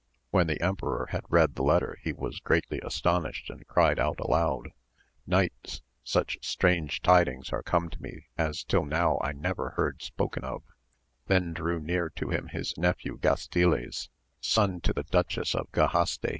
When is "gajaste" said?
15.71-16.27